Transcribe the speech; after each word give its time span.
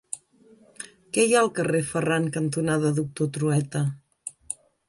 Què 1.17 1.25
hi 1.25 1.35
ha 1.35 1.43
al 1.45 1.51
carrer 1.59 1.83
Ferran 1.91 2.27
cantonada 2.39 2.93
Doctor 3.01 3.33
Trueta? 3.37 3.87